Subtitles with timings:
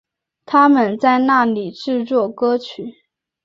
[0.47, 2.95] 他们在那里制作歌曲。